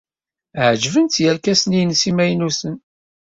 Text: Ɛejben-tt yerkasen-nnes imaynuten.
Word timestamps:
Ɛejben-tt 0.69 1.21
yerkasen-nnes 1.23 2.03
imaynuten. 2.09 2.75